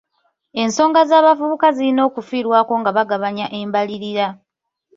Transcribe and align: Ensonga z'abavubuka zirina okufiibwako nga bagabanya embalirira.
Ensonga 0.61 1.01
z'abavubuka 1.09 1.67
zirina 1.75 2.01
okufiibwako 2.09 2.73
nga 2.79 2.91
bagabanya 2.97 3.45
embalirira. 3.59 4.27